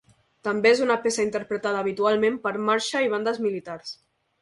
[0.45, 3.99] També és una peça interpretada habitualment per marxa i bandes militars.